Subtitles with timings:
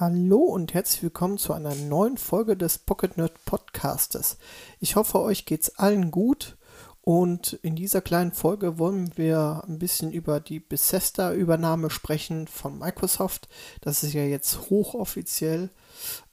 [0.00, 4.38] Hallo und herzlich willkommen zu einer neuen Folge des Pocket Nerd Podcastes.
[4.78, 6.56] Ich hoffe, euch geht's allen gut
[7.00, 13.48] und in dieser kleinen Folge wollen wir ein bisschen über die Bethesda-Übernahme sprechen von Microsoft.
[13.80, 15.70] Das ist ja jetzt hochoffiziell.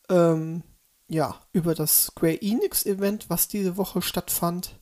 [0.10, 0.62] Ähm,
[1.08, 4.80] ja, über das Square Enix-Event, was diese Woche stattfand.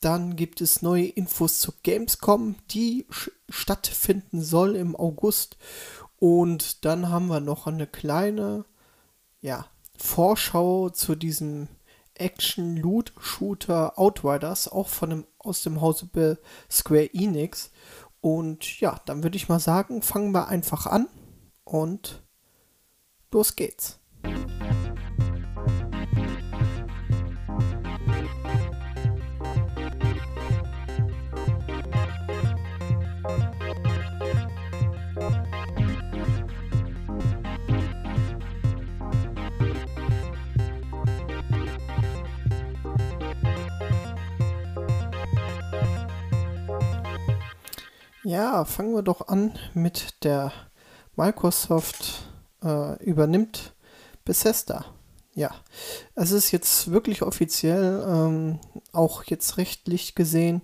[0.00, 3.06] Dann gibt es neue Infos zu Gamescom, die
[3.48, 5.58] stattfinden soll im August.
[6.18, 8.64] Und dann haben wir noch eine kleine,
[9.40, 9.66] ja,
[9.98, 11.68] Vorschau zu diesem
[12.14, 16.38] Action-Loot-Shooter Outriders, auch von dem, aus dem Hause
[16.70, 17.70] Square Enix.
[18.20, 21.08] Und ja, dann würde ich mal sagen, fangen wir einfach an
[21.64, 22.22] und
[23.30, 23.98] los geht's.
[48.26, 50.50] Ja, fangen wir doch an mit der
[51.14, 52.24] Microsoft
[52.60, 53.72] äh, übernimmt
[54.24, 54.84] Bethesda.
[55.36, 55.54] Ja,
[56.16, 58.58] es ist jetzt wirklich offiziell, ähm,
[58.90, 60.62] auch jetzt rechtlich gesehen,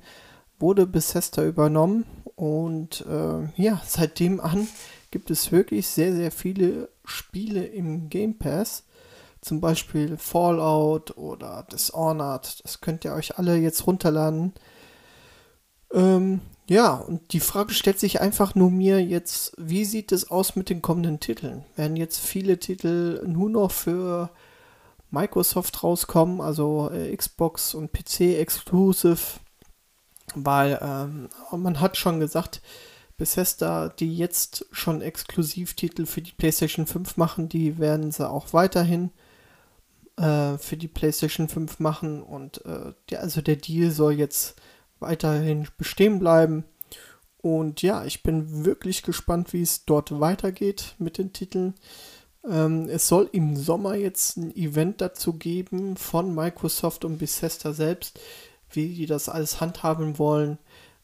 [0.58, 4.66] wurde Bethesda übernommen und äh, ja, seitdem an
[5.12, 8.82] gibt es wirklich sehr, sehr viele Spiele im Game Pass.
[9.40, 12.64] Zum Beispiel Fallout oder Dishonored.
[12.64, 14.52] Das könnt ihr euch alle jetzt runterladen.
[15.92, 16.40] Ähm,
[16.72, 20.70] ja, und die Frage stellt sich einfach nur mir jetzt, wie sieht es aus mit
[20.70, 21.66] den kommenden Titeln?
[21.76, 24.30] Werden jetzt viele Titel nur noch für
[25.10, 29.18] Microsoft rauskommen, also äh, Xbox und PC exclusive?
[30.34, 32.62] Weil ähm, man hat schon gesagt,
[33.18, 39.10] Bethesda, die jetzt schon Exklusivtitel für die PlayStation 5 machen, die werden sie auch weiterhin
[40.16, 42.22] äh, für die PlayStation 5 machen.
[42.22, 44.56] Und äh, der, also der Deal soll jetzt
[45.02, 46.64] weiterhin bestehen bleiben.
[47.38, 51.74] Und ja, ich bin wirklich gespannt, wie es dort weitergeht mit den Titeln.
[52.48, 58.20] Ähm, es soll im Sommer jetzt ein Event dazu geben von Microsoft und Bethesda selbst,
[58.70, 60.58] wie die das alles handhaben wollen.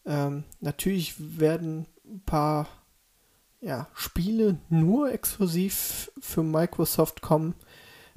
[0.07, 2.69] Ähm, natürlich werden ein paar
[3.61, 7.55] ja, Spiele nur exklusiv für Microsoft kommen.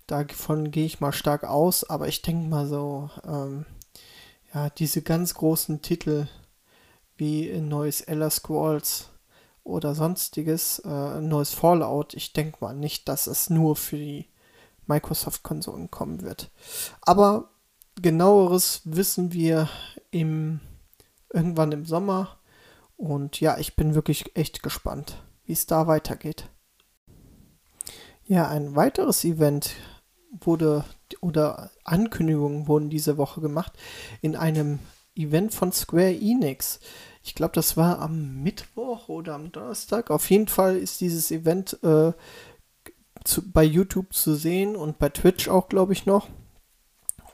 [0.07, 3.65] Davon gehe ich mal stark aus, aber ich denke mal so, ähm,
[4.53, 6.27] ja, diese ganz großen Titel
[7.15, 9.09] wie ein neues Elder Scrolls
[9.63, 14.27] oder sonstiges, äh, ein neues Fallout, ich denke mal nicht, dass es nur für die
[14.87, 16.51] Microsoft-Konsolen kommen wird.
[17.01, 17.49] Aber
[18.01, 19.69] genaueres wissen wir
[20.09, 20.59] im,
[21.29, 22.37] irgendwann im Sommer.
[22.97, 26.49] Und ja, ich bin wirklich echt gespannt, wie es da weitergeht.
[28.25, 29.71] Ja, ein weiteres Event
[30.31, 30.85] wurde
[31.19, 33.73] oder Ankündigungen wurden diese Woche gemacht
[34.21, 34.79] in einem
[35.15, 36.79] Event von Square Enix.
[37.23, 40.09] Ich glaube, das war am Mittwoch oder am Donnerstag.
[40.09, 42.13] Auf jeden Fall ist dieses Event äh,
[43.23, 46.29] zu, bei YouTube zu sehen und bei Twitch auch, glaube ich, noch.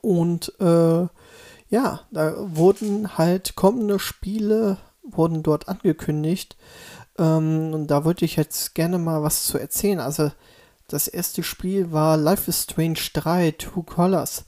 [0.02, 1.08] Und äh,
[1.70, 6.58] ja, da wurden halt kommende Spiele wurden dort angekündigt.
[7.18, 10.00] Ähm, und da wollte ich jetzt gerne mal was zu erzählen.
[10.00, 10.32] Also
[10.88, 14.46] das erste Spiel war Life is Strange 3, Two Colors.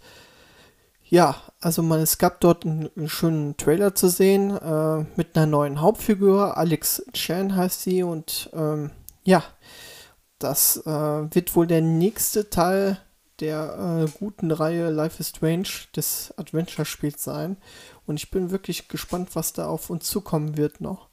[1.03, 5.47] Ja, also man, es gab dort einen, einen schönen Trailer zu sehen äh, mit einer
[5.47, 6.55] neuen Hauptfigur.
[6.55, 8.91] Alex Chan heißt sie und ähm,
[9.23, 9.43] ja,
[10.37, 12.99] das äh, wird wohl der nächste Teil
[13.39, 17.57] der äh, guten Reihe Life is Strange des Adventure-Spiels sein.
[18.05, 21.08] Und ich bin wirklich gespannt, was da auf uns zukommen wird noch.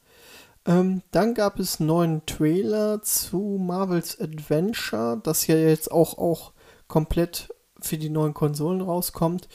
[0.67, 6.53] Ähm, dann gab es einen neuen Trailer zu Marvel's Adventure, das ja jetzt auch, auch
[6.89, 9.49] komplett für die neuen Konsolen rauskommt.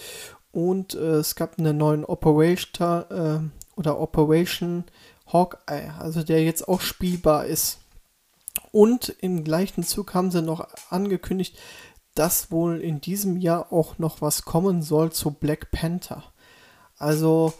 [0.52, 3.40] Und äh, es gab einen neuen Operation äh,
[3.76, 4.86] oder Operation
[5.32, 7.80] Hawkeye, also der jetzt auch spielbar ist.
[8.72, 11.58] Und im gleichen Zug haben sie noch angekündigt,
[12.16, 16.24] dass wohl in diesem Jahr auch noch was kommen soll zu Black Panther.
[16.98, 17.54] Also,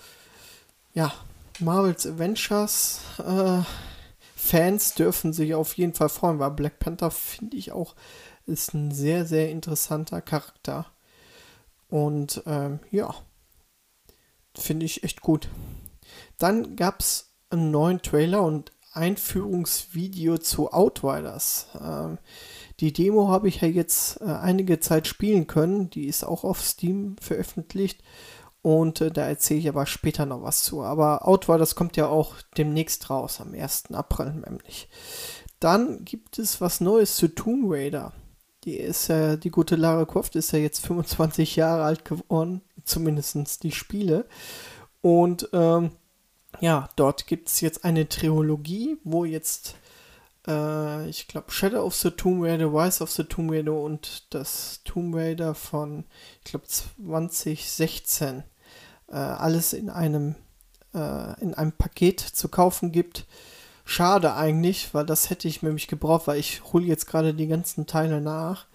[0.94, 1.14] ja,
[1.60, 3.62] Marvel's Avengers äh,
[4.36, 7.96] Fans dürfen sich auf jeden Fall freuen, weil Black Panther finde ich auch
[8.46, 10.88] ist ein sehr, sehr interessanter Charakter.
[11.90, 13.14] Und ähm, ja,
[14.56, 15.50] finde ich echt gut.
[16.38, 21.68] Dann gab es einen neuen Trailer und Einführungsvideo zu Outriders.
[21.80, 22.18] Ähm,
[22.80, 25.90] die Demo habe ich ja jetzt äh, einige Zeit spielen können.
[25.90, 28.02] Die ist auch auf Steam veröffentlicht.
[28.62, 30.84] Und äh, da erzähle ich aber später noch was zu.
[30.84, 33.92] Aber Outward, das kommt ja auch demnächst raus, am 1.
[33.94, 34.88] April nämlich.
[35.60, 38.14] Dann gibt es was Neues zu Tomb Raider.
[38.64, 43.64] die ist ja, die gute Lara Croft ist ja jetzt 25 Jahre alt geworden, zumindest
[43.64, 44.28] die Spiele.
[45.02, 45.92] Und ähm,
[46.60, 49.76] ja, dort gibt es jetzt eine Trilogie, wo jetzt,
[50.48, 54.82] äh, ich glaube, Shadow of the Tomb Raider, Rise of the Tomb Raider und das
[54.84, 56.06] Tomb Raider von,
[56.40, 58.44] ich glaube, 2016
[59.12, 60.36] äh, alles in einem,
[60.94, 63.28] äh, in einem Paket zu kaufen gibt.
[63.84, 67.88] Schade eigentlich, weil das hätte ich nämlich gebraucht, weil ich hole jetzt gerade die ganzen
[67.88, 68.68] Teile nach.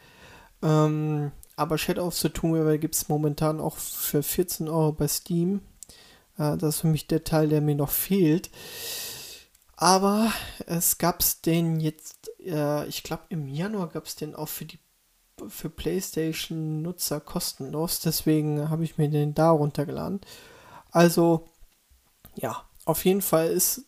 [0.63, 5.09] Ähm, aber Shadow of the Tomb Raider gibt es momentan auch für 14 Euro bei
[5.09, 5.63] Steam.
[6.39, 8.51] Äh, das ist für mich der Teil, der mir noch fehlt.
[9.77, 10.33] Aber
[10.67, 14.65] es gab es den jetzt, äh, ich glaube im Januar gab es den auch für
[14.65, 14.79] die
[15.49, 18.01] für PlayStation-Nutzer kostenlos.
[18.01, 20.21] Deswegen habe ich mir den da runtergeladen.
[20.91, 21.47] Also,
[22.35, 23.87] ja, auf jeden Fall ist,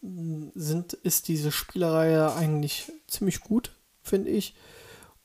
[0.54, 3.72] sind, ist diese Spielereihe eigentlich ziemlich gut,
[4.02, 4.54] finde ich.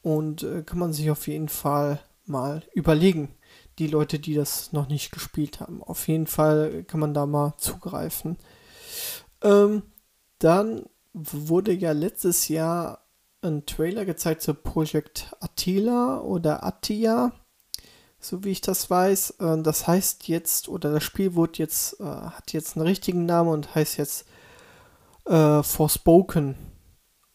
[0.02, 3.36] Und äh, kann man sich auf jeden Fall mal überlegen.
[3.80, 5.82] Die Leute, die das noch nicht gespielt haben.
[5.82, 8.38] Auf jeden Fall kann man da mal zugreifen.
[9.42, 9.82] Ähm,
[10.38, 13.03] dann wurde ja letztes Jahr
[13.44, 17.32] ein Trailer gezeigt zu Project Attila oder Attia,
[18.20, 19.32] so wie ich das weiß.
[19.40, 23.50] Äh, das heißt jetzt, oder das Spiel wurde jetzt, äh, hat jetzt einen richtigen Namen
[23.50, 24.26] und heißt jetzt
[25.26, 26.56] äh, Forspoken.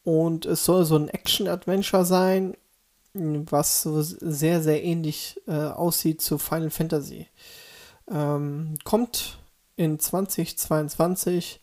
[0.04, 2.56] Und es soll so ein Action-Adventure sein,
[3.12, 7.26] was so sehr, sehr ähnlich äh, aussieht zu Final Fantasy.
[8.10, 9.38] Ähm, kommt
[9.76, 11.60] in 2022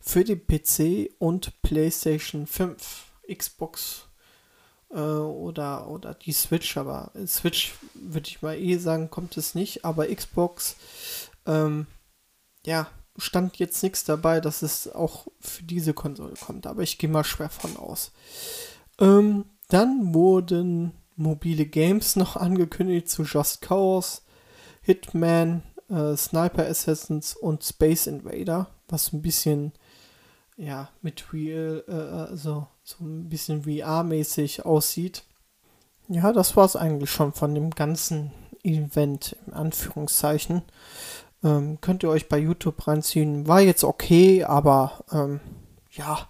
[0.00, 3.13] für die PC und PlayStation 5.
[3.32, 4.08] Xbox
[4.90, 9.84] äh, oder, oder die Switch, aber Switch würde ich mal eh sagen, kommt es nicht,
[9.84, 10.76] aber Xbox,
[11.46, 11.86] ähm,
[12.64, 17.10] ja, stand jetzt nichts dabei, dass es auch für diese Konsole kommt, aber ich gehe
[17.10, 18.12] mal schwer von aus.
[18.98, 24.22] Ähm, dann wurden mobile Games noch angekündigt zu Just Cause,
[24.82, 29.72] Hitman, äh, Sniper Assassins und Space Invader, was ein bisschen
[30.56, 35.24] ja mit Real, äh, also so ein bisschen VR-mäßig aussieht.
[36.08, 38.30] Ja, das war es eigentlich schon von dem ganzen
[38.62, 40.62] Event, in Anführungszeichen.
[41.42, 43.48] Ähm, könnt ihr euch bei YouTube reinziehen.
[43.48, 45.40] War jetzt okay, aber ähm,
[45.92, 46.28] ja.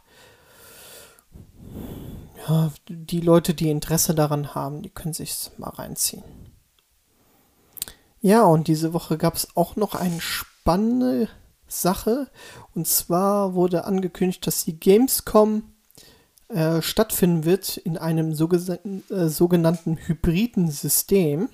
[2.46, 6.22] Ja, die Leute, die Interesse daran haben, die können sich mal reinziehen.
[8.20, 11.28] Ja, und diese Woche gab es auch noch eine spannende
[11.66, 12.30] Sache.
[12.74, 15.73] Und zwar wurde angekündigt, dass die Gamescom
[16.48, 21.48] äh, stattfinden wird in einem äh, sogenannten hybriden System.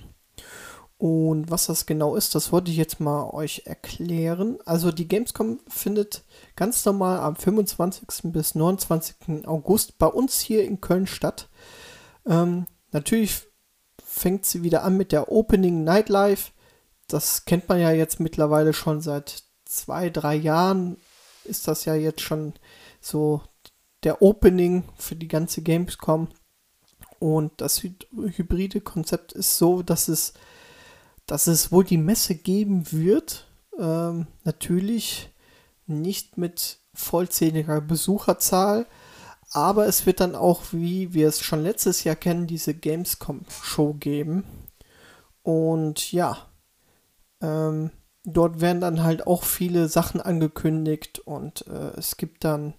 [0.97, 4.59] Und was das genau ist, das wollte ich jetzt mal euch erklären.
[4.65, 6.23] Also die Gamescom findet
[6.55, 8.31] ganz normal am 25.
[8.31, 9.47] bis 29.
[9.47, 11.49] August bei uns hier in Köln statt.
[12.27, 13.47] Ähm, natürlich
[14.03, 16.51] fängt sie wieder an mit der Opening Nightlife.
[17.07, 20.97] Das kennt man ja jetzt mittlerweile schon seit zwei, drei Jahren.
[21.45, 22.53] Ist das ja jetzt schon
[22.99, 23.41] so
[24.03, 26.27] der Opening für die ganze Gamescom.
[27.19, 30.33] Und das hybride Konzept ist so, dass es,
[31.27, 33.47] dass es wohl die Messe geben wird.
[33.77, 35.29] Ähm, natürlich
[35.85, 38.87] nicht mit vollzähliger Besucherzahl,
[39.51, 44.43] aber es wird dann auch, wie wir es schon letztes Jahr kennen, diese Gamescom-Show geben.
[45.43, 46.37] Und ja,
[47.41, 47.91] ähm,
[48.23, 52.75] dort werden dann halt auch viele Sachen angekündigt und äh, es gibt dann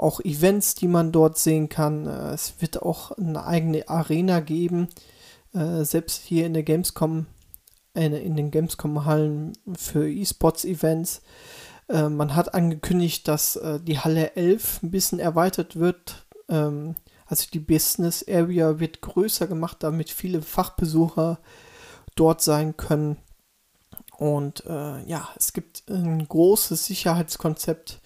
[0.00, 2.06] auch Events, die man dort sehen kann.
[2.06, 4.88] Äh, es wird auch eine eigene Arena geben,
[5.54, 7.26] äh, selbst hier in der Gamescom,
[7.94, 11.22] in, den Gamescom-Hallen für E-Sports-Events.
[11.88, 16.24] Äh, man hat angekündigt, dass die Halle 11 ein bisschen erweitert wird.
[16.48, 16.94] Ähm,
[17.26, 21.38] also die Business Area wird größer gemacht, damit viele Fachbesucher
[22.14, 23.18] dort sein können.
[24.16, 28.00] Und äh, ja, es gibt ein großes Sicherheitskonzept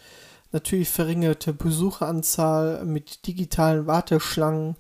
[0.55, 4.77] natürlich verringerte Besucheranzahl mit digitalen Warteschlangen.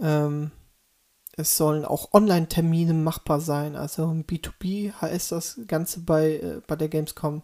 [0.00, 0.50] Ähm,
[1.36, 6.88] es sollen auch Online-Termine machbar sein, also B2B heißt das Ganze bei, äh, bei der
[6.88, 7.42] Gamescom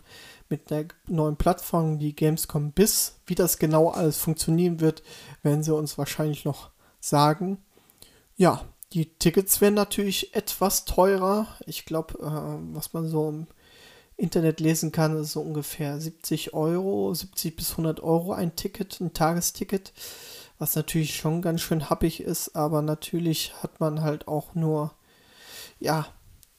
[0.48, 3.20] mit der neuen Plattform, die Gamescom BIS.
[3.24, 5.04] Wie das genau alles funktionieren wird,
[5.44, 7.58] werden sie uns wahrscheinlich noch sagen.
[8.36, 11.46] Ja, die Tickets werden natürlich etwas teurer.
[11.66, 13.46] Ich glaube, äh, was man so im
[14.16, 19.12] Internet lesen kann, ist so ungefähr 70 Euro, 70 bis 100 Euro ein Ticket, ein
[19.12, 19.92] Tagesticket,
[20.58, 24.92] was natürlich schon ganz schön happig ist, aber natürlich hat man halt auch nur,
[25.80, 26.06] ja,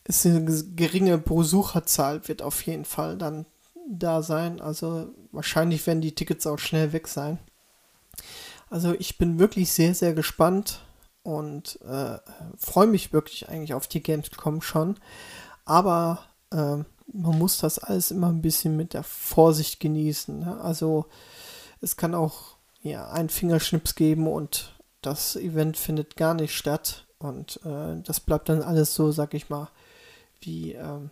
[0.03, 0.43] ist eine
[0.75, 3.45] geringe Besucherzahl, wird auf jeden Fall dann
[3.89, 7.39] da sein, also wahrscheinlich werden die Tickets auch schnell weg sein.
[8.69, 10.81] Also ich bin wirklich sehr, sehr gespannt.
[11.23, 12.19] und äh,
[12.57, 14.99] freue mich wirklich eigentlich auf die Gamescom schon.
[15.65, 20.39] Aber äh, man muss das alles immer ein bisschen mit der Vorsicht genießen.
[20.39, 20.59] Ne?
[20.61, 21.05] Also
[21.81, 27.05] es kann auch ja, einen Fingerschnips geben und das Event findet gar nicht statt.
[27.19, 29.69] Und äh, das bleibt dann alles so, sag ich mal,
[30.41, 31.09] wie, ähm,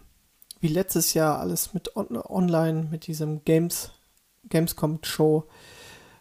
[0.60, 3.92] wie letztes Jahr alles mit on online, mit diesem Games,
[4.50, 5.46] Gamescom-Show,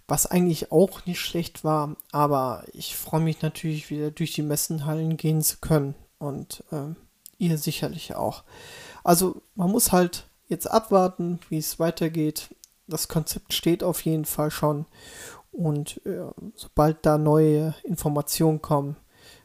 [0.07, 1.97] was eigentlich auch nicht schlecht war.
[2.13, 5.95] Aber ich freue mich natürlich wieder durch die Messenhallen gehen zu können.
[6.19, 6.95] Und äh,
[7.43, 8.45] ihr sicherlich auch.
[9.05, 12.55] Also man muss halt jetzt abwarten, wie es weitergeht.
[12.87, 14.87] Das Konzept steht auf jeden Fall schon.
[15.51, 18.97] Und äh, sobald da neue Informationen kommen,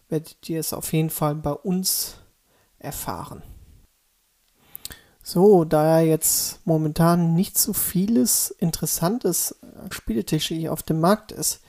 [0.10, 2.18] werdet ihr es auf jeden Fall bei uns
[2.80, 3.42] erfahren.
[5.22, 11.62] So, da ja jetzt momentan nicht so vieles interessantes Spieletisch auf dem Markt ist,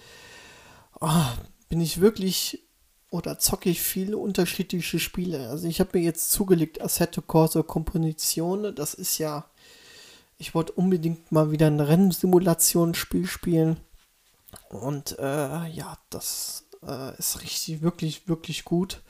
[1.00, 1.24] oh,
[1.68, 2.67] bin ich wirklich
[3.10, 5.48] oder zocke ich viele unterschiedliche Spiele.
[5.48, 8.72] Also ich habe mir jetzt zugelegt Assetto Corso Composizione.
[8.72, 9.46] Das ist ja,
[10.36, 13.78] ich wollte unbedingt mal wieder ein Rennsimulationsspiel spielen.
[14.68, 19.00] Und äh, ja, das äh, ist richtig, wirklich, wirklich gut.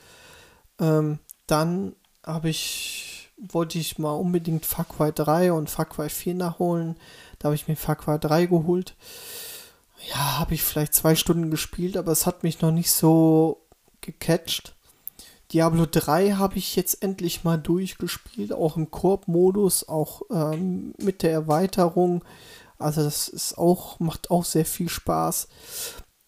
[0.78, 6.34] Ähm, dann habe ich, wollte ich mal unbedingt Far Cry 3 und Far Cry 4
[6.34, 6.96] nachholen.
[7.38, 8.94] Da habe ich mir Far Cry 3 geholt.
[10.08, 13.67] Ja, habe ich vielleicht zwei Stunden gespielt, aber es hat mich noch nicht so
[14.12, 14.74] gecatcht.
[15.52, 21.32] Diablo 3 habe ich jetzt endlich mal durchgespielt, auch im Koop-Modus, auch ähm, mit der
[21.32, 22.24] Erweiterung.
[22.78, 25.48] Also das ist auch, macht auch sehr viel Spaß.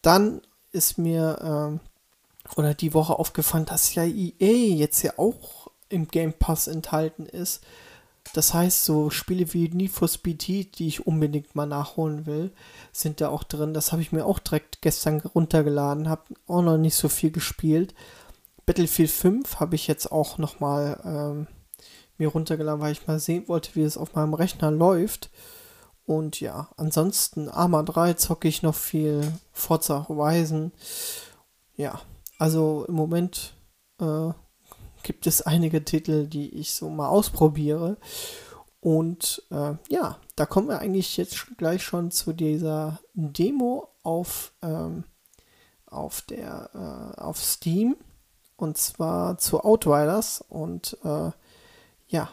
[0.03, 0.41] Dann
[0.73, 1.81] ist mir ähm,
[2.57, 7.63] oder die Woche aufgefallen, dass ja EA jetzt ja auch im Game Pass enthalten ist.
[8.33, 12.53] Das heißt, so Spiele wie Need for Speed Heat, die ich unbedingt mal nachholen will,
[12.93, 13.75] sind da auch drin.
[13.75, 17.95] Das habe ich mir auch direkt gestern runtergeladen, habe auch noch nicht so viel gespielt.
[18.67, 21.47] Battlefield 5 habe ich jetzt auch noch mal ähm,
[22.19, 25.31] mir runtergeladen, weil ich mal sehen wollte, wie es auf meinem Rechner läuft.
[26.07, 30.73] Und ja, ansonsten Arma 3 zocke ich noch viel, Forza Horizon.
[31.75, 32.01] Ja,
[32.39, 33.55] also im Moment
[34.01, 34.31] äh,
[35.03, 37.97] gibt es einige Titel, die ich so mal ausprobiere.
[38.81, 45.05] Und äh, ja, da kommen wir eigentlich jetzt gleich schon zu dieser Demo auf, ähm,
[45.87, 47.97] auf, der, äh, auf Steam.
[48.57, 50.45] Und zwar zu Outriders.
[50.49, 51.31] Und äh,
[52.09, 52.29] ja,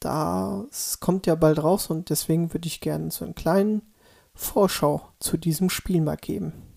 [0.00, 3.80] das kommt ja bald raus und deswegen würde ich gerne so einen kleinen
[4.34, 6.73] Vorschau zu diesem Spiel mal geben.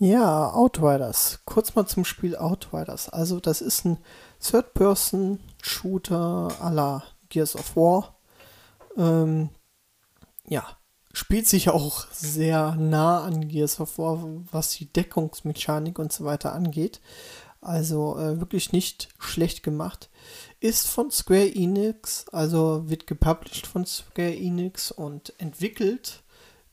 [0.00, 1.40] Ja, Outriders.
[1.44, 3.08] Kurz mal zum Spiel Outriders.
[3.08, 3.98] Also, das ist ein
[4.40, 8.14] Third-Person-Shooter à la Gears of War.
[8.96, 9.48] Ähm,
[10.46, 10.64] ja,
[11.12, 16.52] spielt sich auch sehr nah an Gears of War, was die Deckungsmechanik und so weiter
[16.52, 17.00] angeht.
[17.60, 20.10] Also äh, wirklich nicht schlecht gemacht.
[20.60, 26.22] Ist von Square Enix, also wird gepublished von Square Enix und entwickelt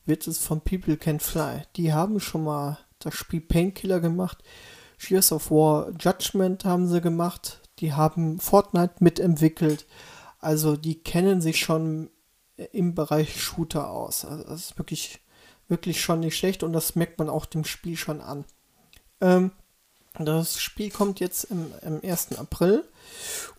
[0.04, 1.62] wird es von People Can Fly.
[1.74, 4.42] Die haben schon mal das Spiel Painkiller gemacht.
[4.98, 7.60] Gears of War Judgment haben sie gemacht.
[7.78, 9.86] Die haben Fortnite mitentwickelt.
[10.38, 12.10] Also die kennen sich schon
[12.72, 14.24] im Bereich Shooter aus.
[14.24, 15.20] Also das ist wirklich,
[15.68, 18.44] wirklich schon nicht schlecht und das merkt man auch dem Spiel schon an.
[19.20, 19.52] Ähm,
[20.18, 22.38] das Spiel kommt jetzt im, im 1.
[22.38, 22.84] April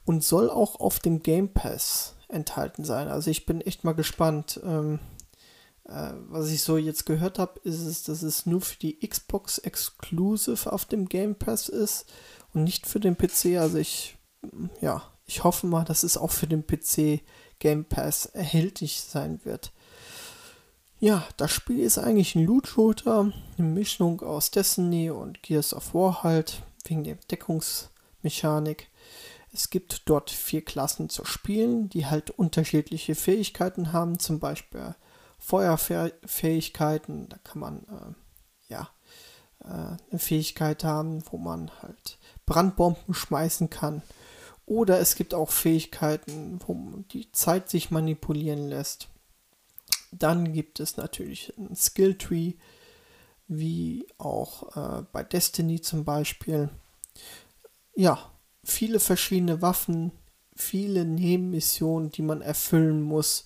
[0.06, 3.08] und soll auch auf dem Game Pass enthalten sein.
[3.08, 4.60] Also ich bin echt mal gespannt.
[4.64, 5.00] Ähm,
[5.88, 9.58] äh, was ich so jetzt gehört habe, ist es, dass es nur für die Xbox
[9.58, 12.06] Exclusive auf dem Game Pass ist
[12.54, 13.58] und nicht für den PC.
[13.58, 14.18] Also ich,
[14.82, 17.22] ja, ich hoffe mal, dass es auch für den PC
[17.60, 19.72] Game Pass erhältlich sein wird.
[21.00, 26.24] Ja, das Spiel ist eigentlich ein Loot-Shooter, eine Mischung aus Destiny und Gears of War
[26.24, 28.90] halt, wegen der Deckungsmechanik.
[29.54, 34.96] Es gibt dort vier Klassen zu spielen, die halt unterschiedliche Fähigkeiten haben, zum Beispiel
[35.40, 38.90] Feuerfähigkeiten, da kann man äh, ja
[39.64, 39.68] äh,
[40.10, 44.02] eine Fähigkeit haben, wo man halt Brandbomben schmeißen kann.
[44.66, 46.76] Oder es gibt auch Fähigkeiten, wo
[47.12, 49.08] die Zeit sich manipulieren lässt.
[50.12, 52.54] Dann gibt es natürlich ein Skilltree,
[53.48, 56.70] wie auch äh, bei Destiny zum Beispiel.
[57.96, 58.32] Ja,
[58.64, 60.12] viele verschiedene Waffen,
[60.56, 63.46] viele Nebenmissionen, die man erfüllen muss.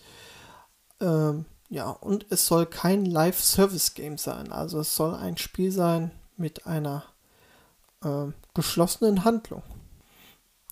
[1.00, 4.51] Ähm, ja, und es soll kein Live-Service-Game sein.
[4.51, 7.06] Also es soll ein Spiel sein mit einer
[8.04, 9.63] äh, geschlossenen Handlung.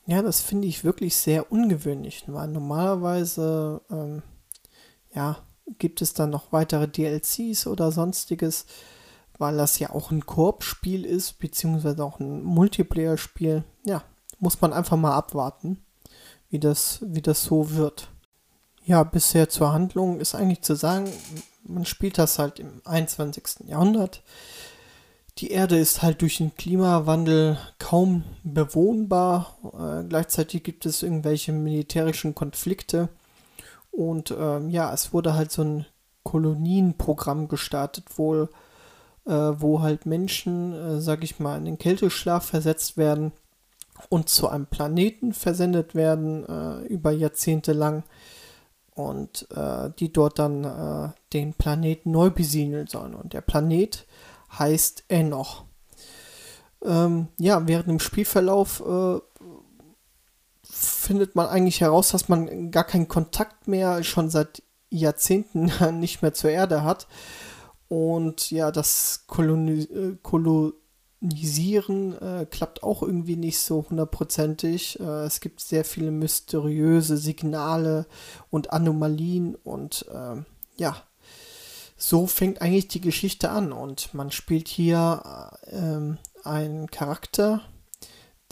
[0.06, 4.24] Ja, das finde ich wirklich sehr ungewöhnlich, weil normalerweise ähm,
[5.14, 5.38] ja,
[5.78, 8.66] gibt es dann noch weitere DLCs oder sonstiges,
[9.38, 13.64] weil das ja auch ein Koop-Spiel ist, beziehungsweise auch ein Multiplayer-Spiel.
[13.86, 14.04] Ja,
[14.40, 15.80] muss man einfach mal abwarten,
[16.50, 18.10] wie das, wie das so wird.
[18.86, 21.12] Ja, bisher zur Handlung ist eigentlich zu sagen,
[21.64, 23.68] man spielt das halt im 21.
[23.68, 24.24] Jahrhundert.
[25.38, 29.58] Die Erde ist halt durch den Klimawandel kaum bewohnbar.
[29.64, 33.10] Äh, gleichzeitig gibt es irgendwelche militärischen Konflikte.
[33.92, 35.86] Und ähm, ja, es wurde halt so ein
[36.24, 38.50] Kolonienprogramm gestartet, wohl,
[39.26, 43.32] äh, wo halt Menschen, äh, sag ich mal, in den Kälteschlaf versetzt werden
[44.10, 48.04] und zu einem Planeten versendet werden äh, über Jahrzehnte lang
[49.00, 53.16] und äh, die dort dann äh, den Planeten neu besiedeln sollen.
[53.16, 54.06] Und der Planet
[54.58, 55.64] heißt Enoch.
[56.84, 59.20] Ähm, ja, während dem Spielverlauf äh,
[60.64, 66.34] findet man eigentlich heraus, dass man gar keinen Kontakt mehr schon seit Jahrzehnten nicht mehr
[66.34, 67.08] zur Erde hat.
[67.88, 70.18] Und ja, das Koloni äh,
[71.20, 74.98] Kolonisieren äh, klappt auch irgendwie nicht so hundertprozentig.
[75.00, 78.06] Äh, es gibt sehr viele mysteriöse Signale
[78.50, 80.46] und Anomalien und ähm,
[80.78, 80.96] ja,
[81.98, 87.64] so fängt eigentlich die Geschichte an und man spielt hier ähm, einen Charakter,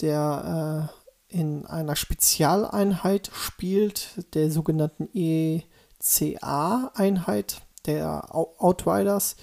[0.02, 0.90] der
[1.32, 9.38] äh, in einer Spezialeinheit spielt, der sogenannten ECA-Einheit der Outriders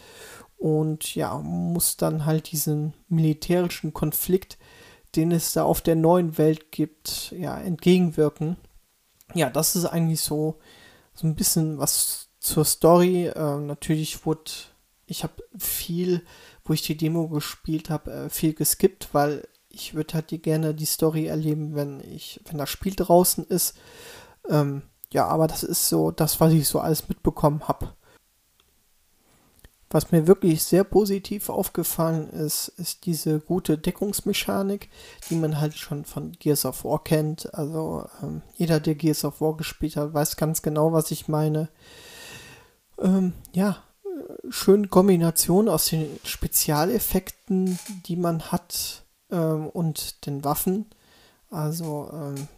[0.65, 4.57] und ja, muss dann halt diesen militärischen Konflikt,
[5.15, 8.57] den es da auf der neuen Welt gibt, ja, entgegenwirken.
[9.35, 10.59] Ja, das ist eigentlich so,
[11.13, 14.51] so ein bisschen was zur Story, äh, natürlich wurde,
[15.05, 16.23] ich habe viel,
[16.65, 20.73] wo ich die Demo gespielt habe, äh, viel geskippt, weil ich würde halt die gerne
[20.75, 23.77] die Story erleben, wenn ich, wenn das Spiel draußen ist.
[24.49, 24.81] Ähm,
[25.13, 27.93] ja, aber das ist so das, was ich so alles mitbekommen habe.
[29.95, 34.89] Was mir wirklich sehr positiv aufgefallen ist, ist diese gute Deckungsmechanik,
[35.31, 37.55] die man halt schon von Gears of War kennt.
[37.55, 41.69] Also ähm, jeder, der Gears of War gespielt hat, weiß ganz genau, was ich meine
[42.99, 43.85] ähm, ja,
[44.49, 50.87] schöne Kombination aus den Spezialeffekten, die man hat ähm, und den Waffen.
[51.51, 52.49] Also ähm,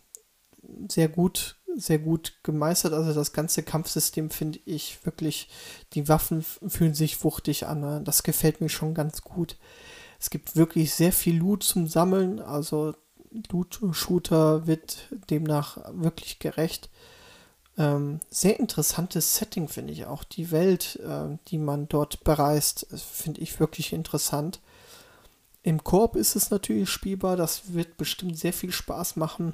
[0.89, 2.93] sehr gut, sehr gut gemeistert.
[2.93, 5.49] Also das ganze Kampfsystem finde ich wirklich,
[5.93, 7.81] die Waffen fühlen sich wuchtig an.
[7.81, 8.03] Ne?
[8.05, 9.57] Das gefällt mir schon ganz gut.
[10.19, 12.41] Es gibt wirklich sehr viel Loot zum Sammeln.
[12.41, 12.95] Also
[13.51, 16.91] Loot-Shooter wird demnach wirklich gerecht.
[17.79, 20.25] Ähm, sehr interessantes Setting, finde ich auch.
[20.25, 24.61] Die Welt, äh, die man dort bereist, finde ich wirklich interessant.
[25.63, 29.53] Im Korb ist es natürlich spielbar, das wird bestimmt sehr viel Spaß machen.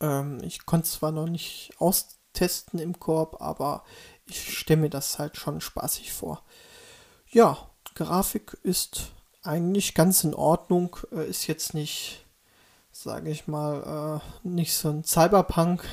[0.00, 3.84] Ähm, ich konnte zwar noch nicht austesten im Korb, aber
[4.26, 6.42] ich stelle mir das halt schon spaßig vor.
[7.28, 12.24] Ja, Grafik ist eigentlich ganz in Ordnung, äh, ist jetzt nicht,
[12.92, 15.84] sage ich mal, äh, nicht so ein Cyberpunk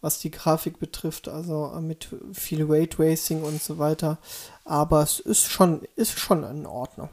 [0.00, 4.18] was die Grafik betrifft, also äh, mit viel Raytracing und so weiter.
[4.64, 7.08] Aber es ist schon, ist schon in Ordnung.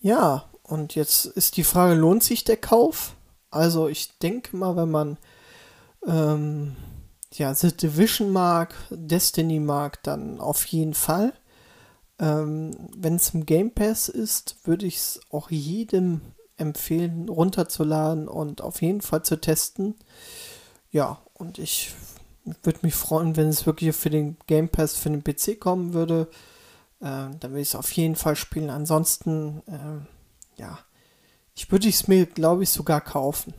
[0.00, 3.14] Ja, und jetzt ist die Frage, lohnt sich der Kauf?
[3.50, 5.18] Also ich denke mal, wenn man
[6.06, 6.76] ähm,
[7.32, 11.32] ja, The Division mag, Destiny mag, dann auf jeden Fall.
[12.18, 16.20] Ähm, wenn es im Game Pass ist, würde ich es auch jedem
[16.56, 19.94] empfehlen, runterzuladen und auf jeden Fall zu testen.
[20.90, 21.94] Ja, und ich
[22.62, 26.28] würde mich freuen, wenn es wirklich für den Game Pass für den PC kommen würde.
[27.00, 28.70] Äh, dann würde ich es auf jeden Fall spielen.
[28.70, 30.78] Ansonsten, äh, ja,
[31.60, 33.52] ich würde es mir, glaube ich, sogar kaufen.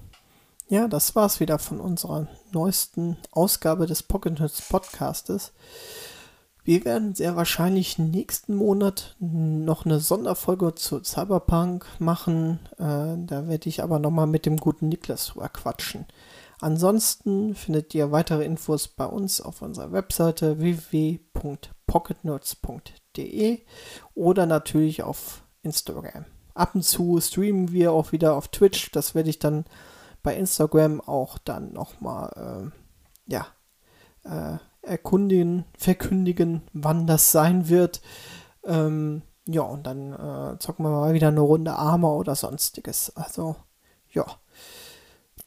[0.68, 5.52] Ja, das war es wieder von unserer neuesten Ausgabe des Pocket Notes Podcastes.
[6.64, 12.58] Wir werden sehr wahrscheinlich nächsten Monat noch eine Sonderfolge zu Cyberpunk machen.
[12.80, 16.08] Äh, da werde ich aber nochmal mit dem guten Niklas drüber quatschen.
[16.60, 23.60] Ansonsten findet ihr weitere Infos bei uns auf unserer Webseite www.pocketnotes.de
[24.16, 26.26] oder natürlich auf Instagram.
[26.54, 28.92] Ab und zu streamen wir auch wieder auf Twitch.
[28.92, 29.66] Das werde ich dann
[30.24, 32.72] bei Instagram auch dann nochmal,
[33.28, 33.48] äh, ja,
[34.24, 38.02] äh, erkundigen, verkündigen, wann das sein wird.
[38.64, 43.16] Ähm, ja, und dann äh, zocken wir mal wieder eine Runde Armer oder sonstiges.
[43.16, 43.56] Also,
[44.10, 44.26] ja.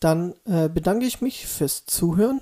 [0.01, 2.41] Dann äh, bedanke ich mich fürs Zuhören,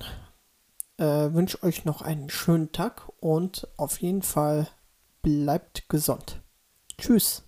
[0.96, 4.68] äh, wünsche euch noch einen schönen Tag und auf jeden Fall
[5.22, 6.40] bleibt gesund.
[6.98, 7.44] Tschüss.